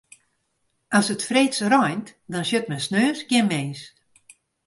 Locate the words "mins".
3.51-3.79